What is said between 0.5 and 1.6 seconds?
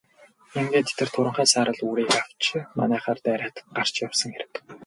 Ингээд тэр туранхай